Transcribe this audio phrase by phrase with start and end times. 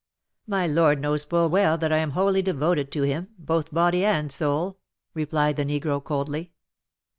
[0.47, 4.31] "My lord knows full well that I am wholly devoted to him, both body and
[4.31, 4.79] soul,"
[5.13, 6.53] replied the negro, coldly.